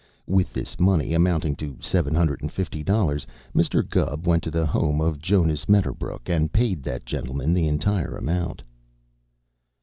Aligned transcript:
With 0.25 0.51
this 0.51 0.79
money, 0.79 1.13
amounting 1.13 1.55
to 1.57 1.77
seven 1.79 2.15
hundred 2.15 2.41
and 2.41 2.51
fifty 2.51 2.81
dollars, 2.81 3.27
Mr. 3.53 3.87
Gubb 3.87 4.25
went 4.25 4.41
to 4.41 4.49
the 4.49 4.65
home 4.65 4.99
of 4.99 5.21
Jonas 5.21 5.65
Medderbrook 5.69 6.27
and 6.27 6.51
paid 6.51 6.81
that 6.81 7.05
gentleman 7.05 7.53
the 7.53 7.67
entire 7.67 8.17
amount. 8.17 8.63